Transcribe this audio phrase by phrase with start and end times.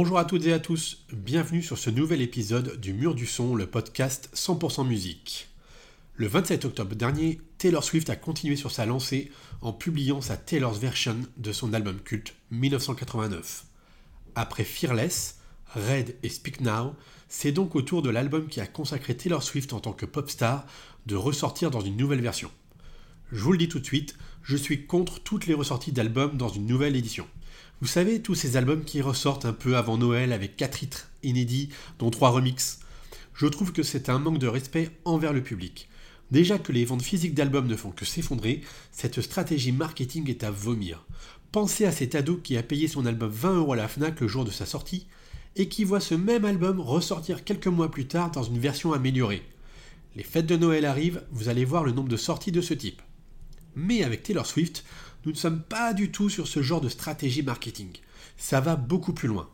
[0.00, 3.56] Bonjour à toutes et à tous, bienvenue sur ce nouvel épisode du Mur du Son,
[3.56, 5.48] le podcast 100% musique.
[6.14, 10.78] Le 27 octobre dernier, Taylor Swift a continué sur sa lancée en publiant sa Taylor's
[10.78, 13.64] Version de son album culte 1989.
[14.36, 15.40] Après Fearless,
[15.74, 16.94] Red et Speak Now,
[17.28, 20.30] c'est donc au tour de l'album qui a consacré Taylor Swift en tant que pop
[20.30, 20.64] star
[21.06, 22.52] de ressortir dans une nouvelle version.
[23.32, 26.50] Je vous le dis tout de suite, je suis contre toutes les ressorties d'albums dans
[26.50, 27.26] une nouvelle édition.
[27.80, 31.68] Vous savez, tous ces albums qui ressortent un peu avant Noël avec 4 titres inédits,
[32.00, 32.80] dont 3 remixes.
[33.34, 35.88] Je trouve que c'est un manque de respect envers le public.
[36.32, 40.50] Déjà que les ventes physiques d'albums ne font que s'effondrer, cette stratégie marketing est à
[40.50, 41.06] vomir.
[41.52, 44.26] Pensez à cet ado qui a payé son album 20 euros à la Fnac le
[44.26, 45.06] jour de sa sortie
[45.54, 49.42] et qui voit ce même album ressortir quelques mois plus tard dans une version améliorée.
[50.16, 53.02] Les fêtes de Noël arrivent, vous allez voir le nombre de sorties de ce type.
[53.78, 54.84] Mais avec Taylor Swift,
[55.24, 57.90] nous ne sommes pas du tout sur ce genre de stratégie marketing.
[58.36, 59.48] Ça va beaucoup plus loin.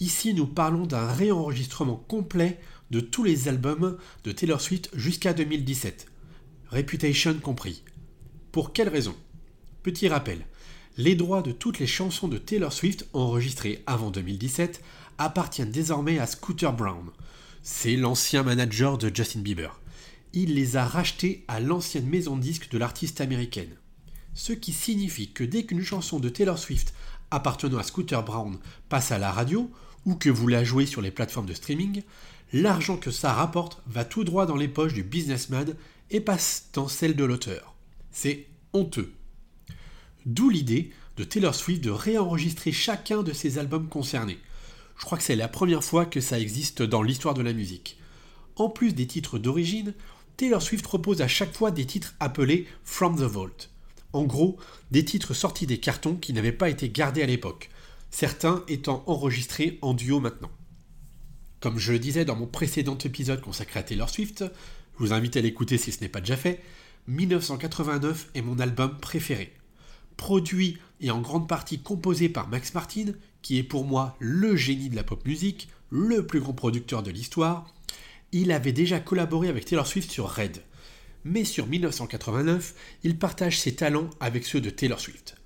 [0.00, 6.06] Ici, nous parlons d'un réenregistrement complet de tous les albums de Taylor Swift jusqu'à 2017,
[6.70, 7.82] Reputation compris.
[8.52, 9.14] Pour quelle raison?
[9.82, 10.44] Petit rappel,
[10.98, 14.82] les droits de toutes les chansons de Taylor Swift enregistrées avant 2017
[15.16, 17.10] appartiennent désormais à Scooter Brown.
[17.62, 19.80] C'est l'ancien manager de Justin Bieber.
[20.34, 23.74] Il les a rachetés à l'ancienne maison de disques de l'artiste américaine
[24.34, 26.92] ce qui signifie que dès qu'une chanson de Taylor Swift
[27.30, 29.70] appartenant à Scooter Brown passe à la radio,
[30.04, 32.02] ou que vous la jouez sur les plateformes de streaming,
[32.52, 35.74] l'argent que ça rapporte va tout droit dans les poches du businessman
[36.10, 37.74] et passe dans celle de l'auteur.
[38.12, 39.14] C'est honteux.
[40.26, 44.38] D'où l'idée de Taylor Swift de réenregistrer chacun de ses albums concernés.
[44.98, 47.98] Je crois que c'est la première fois que ça existe dans l'histoire de la musique.
[48.56, 49.94] En plus des titres d'origine,
[50.36, 53.70] Taylor Swift propose à chaque fois des titres appelés From the Vault.
[54.12, 54.58] En gros,
[54.90, 57.70] des titres sortis des cartons qui n'avaient pas été gardés à l'époque,
[58.10, 60.50] certains étant enregistrés en duo maintenant.
[61.60, 64.44] Comme je le disais dans mon précédent épisode consacré à Taylor Swift,
[64.94, 66.62] je vous invite à l'écouter si ce n'est pas déjà fait,
[67.08, 69.52] 1989 est mon album préféré.
[70.16, 73.12] Produit et en grande partie composé par Max Martin,
[73.42, 77.10] qui est pour moi le génie de la pop musique, le plus grand producteur de
[77.10, 77.73] l'histoire,
[78.34, 80.60] il avait déjà collaboré avec Taylor Swift sur Red,
[81.22, 82.74] mais sur 1989,
[83.04, 85.36] il partage ses talents avec ceux de Taylor Swift.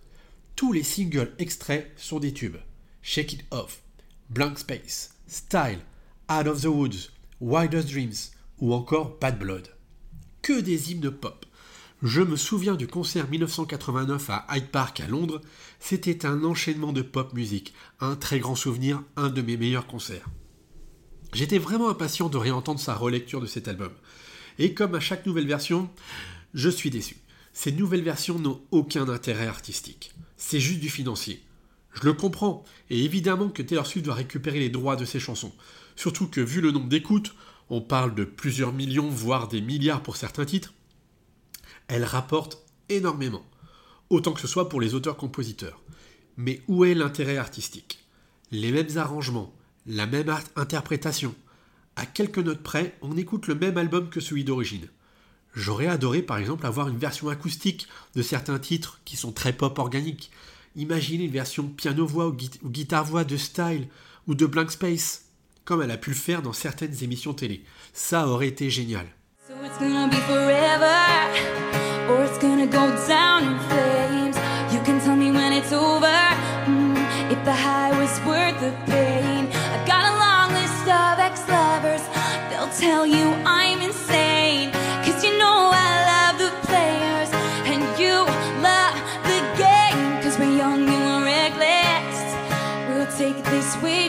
[0.56, 2.56] Tous les singles extraits sont des tubes.
[3.02, 3.82] Shake It Off,
[4.30, 5.80] Blank Space, Style,
[6.32, 7.10] Out of the Woods,
[7.42, 9.68] Wildest Dreams ou encore Bad Blood.
[10.40, 11.44] Que des hymnes pop.
[12.02, 15.42] Je me souviens du concert 1989 à Hyde Park à Londres,
[15.78, 20.30] c'était un enchaînement de pop musique, un très grand souvenir, un de mes meilleurs concerts.
[21.32, 23.92] J'étais vraiment impatient de réentendre sa relecture de cet album.
[24.58, 25.90] Et comme à chaque nouvelle version,
[26.54, 27.16] je suis déçu.
[27.52, 30.12] Ces nouvelles versions n'ont aucun intérêt artistique.
[30.36, 31.42] C'est juste du financier.
[31.92, 35.52] Je le comprends, et évidemment que Taylor Swift doit récupérer les droits de ses chansons.
[35.96, 37.34] Surtout que vu le nombre d'écoutes,
[37.70, 40.72] on parle de plusieurs millions, voire des milliards pour certains titres,
[41.88, 43.44] elle rapporte énormément.
[44.10, 45.82] Autant que ce soit pour les auteurs-compositeurs.
[46.36, 48.04] Mais où est l'intérêt artistique?
[48.50, 49.52] Les mêmes arrangements,
[49.88, 51.34] la même interprétation,
[51.96, 54.86] à quelques notes près, on écoute le même album que celui d'origine.
[55.54, 59.78] J'aurais adoré par exemple avoir une version acoustique de certains titres qui sont très pop
[59.78, 60.30] organiques.
[60.76, 63.88] Imaginez une version piano-voix ou, guitare-voix de Style
[64.28, 65.24] ou de Blank Space,
[65.64, 67.64] comme elle a pu le faire dans certaines émissions télé.
[67.94, 69.06] Ça aurait été génial.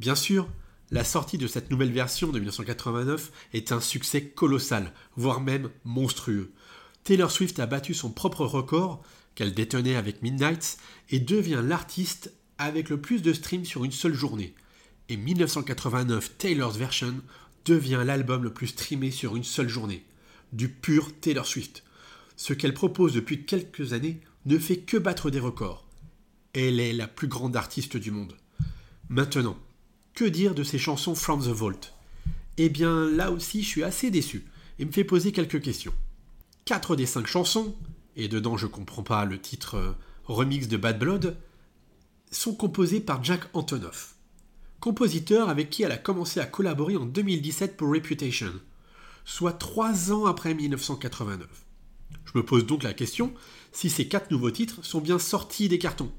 [0.00, 0.48] Bien sûr,
[0.90, 6.52] la sortie de cette nouvelle version de 1989 est un succès colossal, voire même monstrueux.
[7.04, 9.02] Taylor Swift a battu son propre record,
[9.34, 10.78] qu'elle détenait avec Midnight,
[11.10, 14.54] et devient l'artiste avec le plus de streams sur une seule journée.
[15.10, 17.16] Et 1989 Taylor's Version
[17.66, 20.02] devient l'album le plus streamé sur une seule journée.
[20.54, 21.84] Du pur Taylor Swift.
[22.36, 25.86] Ce qu'elle propose depuis quelques années ne fait que battre des records.
[26.54, 28.34] Elle est la plus grande artiste du monde.
[29.10, 29.58] Maintenant,
[30.28, 31.92] Dire de ces chansons From the Vault?
[32.58, 34.44] Eh bien là aussi je suis assez déçu
[34.78, 35.94] et me fait poser quelques questions.
[36.66, 37.74] 4 des 5 chansons,
[38.16, 39.92] et dedans je comprends pas le titre euh,
[40.24, 41.36] remix de Bad Blood,
[42.30, 44.16] sont composées par Jack Antonoff,
[44.78, 48.52] compositeur avec qui elle a commencé à collaborer en 2017 pour Reputation,
[49.24, 51.48] soit 3 ans après 1989.
[52.26, 53.32] Je me pose donc la question
[53.72, 56.12] si ces 4 nouveaux titres sont bien sortis des cartons.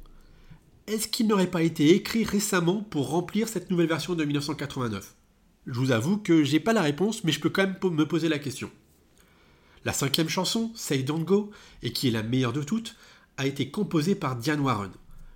[0.87, 5.15] Est-ce qu'ils n'auraient pas été écrits récemment pour remplir cette nouvelle version de 1989
[5.67, 8.29] Je vous avoue que j'ai pas la réponse, mais je peux quand même me poser
[8.29, 8.71] la question.
[9.85, 11.51] La cinquième chanson, Say Don't Go,
[11.83, 12.95] et qui est la meilleure de toutes,
[13.37, 14.91] a été composée par Diane Warren,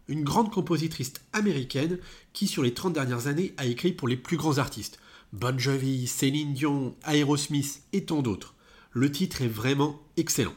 [0.08, 2.00] une grande compositrice américaine
[2.34, 5.00] qui, sur les 30 dernières années, a écrit pour les plus grands artistes
[5.34, 8.56] Bon Jovi, Céline Dion, Aerosmith et tant d'autres.
[8.92, 10.54] Le titre est vraiment excellent.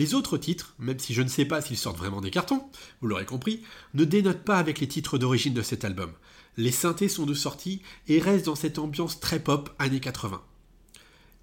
[0.00, 2.64] Les autres titres, même si je ne sais pas s'ils sortent vraiment des cartons,
[3.02, 3.60] vous l'aurez compris,
[3.92, 6.10] ne dénotent pas avec les titres d'origine de cet album.
[6.56, 10.40] Les synthés sont de sortie et restent dans cette ambiance très pop années 80.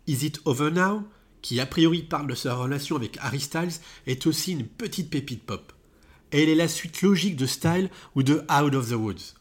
[0.08, 1.04] Is It Over Now,
[1.44, 5.44] qui a priori parle de sa relation avec Harry Styles, est aussi une petite pépite
[5.44, 5.72] pop.
[6.32, 9.36] elle est la suite logique de Style ou de Out of the Woods.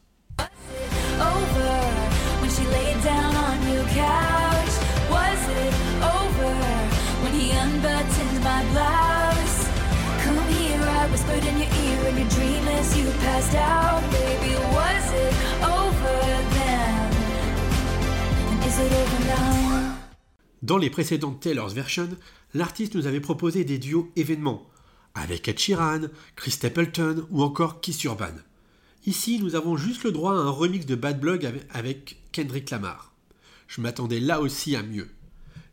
[20.62, 22.08] Dans les précédentes Taylor's Version,
[22.52, 24.66] l'artiste nous avait proposé des duos événements,
[25.14, 26.00] avec Ed Sheeran,
[26.34, 28.34] Chris Stapleton ou encore Kiss Urban.
[29.06, 33.12] Ici, nous avons juste le droit à un remix de Bad Blood avec Kendrick Lamar.
[33.68, 35.08] Je m'attendais là aussi à mieux.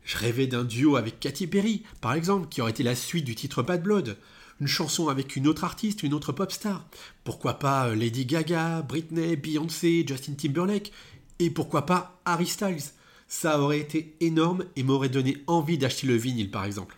[0.04, 3.34] Je rêvais d'un duo avec Katy Perry, par exemple, qui aurait été la suite du
[3.34, 4.16] titre Bad Blood,
[4.60, 6.86] une chanson avec une autre artiste, une autre pop star.
[7.24, 10.92] Pourquoi pas euh, Lady Gaga, Britney, Beyoncé, Justin Timberlake
[11.38, 12.92] et pourquoi pas Harry Styles
[13.26, 16.96] Ça aurait été énorme et m'aurait donné envie d'acheter le vinyle par exemple.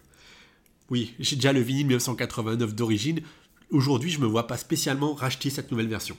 [0.91, 3.21] Oui, j'ai déjà le vinyle 1989 d'origine.
[3.71, 6.17] Aujourd'hui, je ne me vois pas spécialement racheter cette nouvelle version.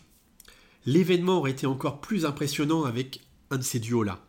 [0.85, 4.25] L'événement aurait été encore plus impressionnant avec un de ces duos-là.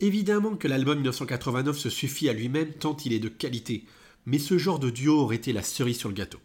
[0.00, 3.86] Évidemment que l'album 1989 se suffit à lui-même tant il est de qualité
[4.26, 6.38] mais ce genre de duo aurait été la cerise sur le gâteau.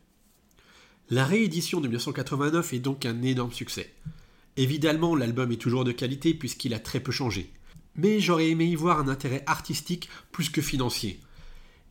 [1.10, 3.94] La réédition de 1989 est donc un énorme succès.
[4.58, 7.52] Évidemment, l'album est toujours de qualité puisqu'il a très peu changé,
[7.96, 11.20] mais j'aurais aimé y voir un intérêt artistique plus que financier.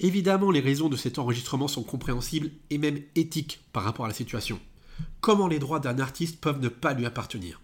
[0.00, 4.14] Évidemment, les raisons de cet enregistrement sont compréhensibles et même éthiques par rapport à la
[4.14, 4.60] situation.
[5.20, 7.60] Comment les droits d'un artiste peuvent ne pas lui appartenir?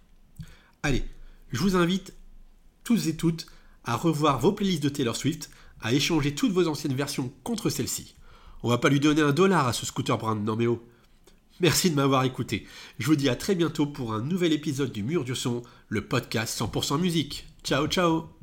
[0.83, 1.05] Allez,
[1.51, 2.15] je vous invite
[2.85, 3.47] tous et toutes
[3.85, 5.51] à revoir vos playlists de Taylor Swift,
[5.83, 8.15] à échanger toutes vos anciennes versions contre celle-ci.
[8.63, 10.83] On va pas lui donner un dollar à ce scooter brand, non oh.
[11.61, 12.67] Merci de m'avoir écouté.
[12.99, 16.07] Je vous dis à très bientôt pour un nouvel épisode du Mur du Son, le
[16.07, 17.47] podcast 100% musique.
[17.63, 18.42] Ciao ciao